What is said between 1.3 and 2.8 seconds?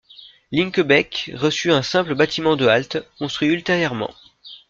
reçut un simple bâtiment de